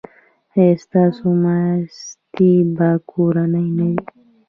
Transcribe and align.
ایا 0.55 0.75
ستاسو 0.83 1.25
ماستې 1.43 2.51
به 2.75 2.89
کورنۍ 3.11 3.67
نه 3.77 3.85
وي؟ 3.89 3.99